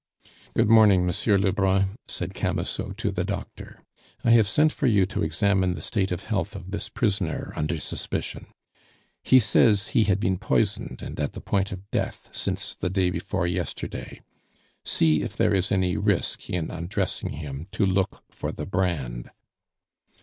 [0.55, 3.83] "Good morning, Monsieur Lebrun," said Camusot to the doctor.
[4.23, 7.79] "I have sent for you to examine the state of health of this prisoner under
[7.79, 8.47] suspicion.
[9.21, 13.11] He says he had been poisoned and at the point of death since the day
[13.11, 14.21] before yesterday;
[14.83, 19.29] see if there is any risk in undressing him to look for the brand."